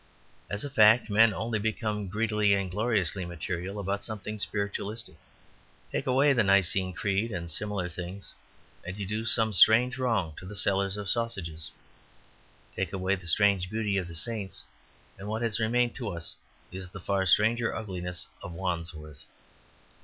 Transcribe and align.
As 0.49 0.63
a 0.63 0.69
fact, 0.71 1.11
men 1.11 1.31
only 1.31 1.59
become 1.59 2.07
greedily 2.07 2.55
and 2.55 2.71
gloriously 2.71 3.23
material 3.23 3.79
about 3.79 4.03
something 4.03 4.39
spiritualistic. 4.39 5.13
Take 5.91 6.07
away 6.07 6.33
the 6.33 6.41
Nicene 6.41 6.91
Creed 6.91 7.31
and 7.31 7.51
similar 7.51 7.87
things, 7.87 8.33
and 8.83 8.97
you 8.97 9.05
do 9.05 9.25
some 9.25 9.53
strange 9.53 9.99
wrong 9.99 10.33
to 10.37 10.45
the 10.47 10.55
sellers 10.55 10.97
of 10.97 11.07
sausages. 11.07 11.69
Take 12.75 12.93
away 12.93 13.13
the 13.13 13.27
strange 13.27 13.69
beauty 13.69 13.95
of 13.97 14.07
the 14.07 14.15
saints, 14.15 14.63
and 15.19 15.27
what 15.27 15.43
has 15.43 15.59
remained 15.59 15.93
to 15.97 16.09
us 16.09 16.35
is 16.71 16.89
the 16.89 16.99
far 16.99 17.27
stranger 17.27 17.75
ugliness 17.75 18.25
of 18.41 18.53
Wandsworth. 18.53 19.25